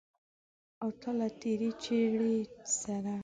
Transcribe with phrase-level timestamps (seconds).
[0.81, 2.39] او ته له تېرې چړې
[2.81, 3.13] سره